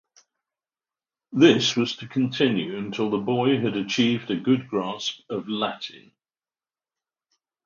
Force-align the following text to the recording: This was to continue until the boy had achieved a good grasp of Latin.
This 1.31 1.75
was 1.75 1.95
to 1.97 2.07
continue 2.07 2.75
until 2.75 3.11
the 3.11 3.19
boy 3.19 3.59
had 3.61 3.77
achieved 3.77 4.31
a 4.31 4.35
good 4.35 4.67
grasp 4.67 5.19
of 5.29 5.47
Latin. 5.47 6.11